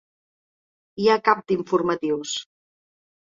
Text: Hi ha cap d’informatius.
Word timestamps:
Hi 1.03 1.09
ha 1.09 1.17
cap 1.27 1.43
d’informatius. 1.51 2.33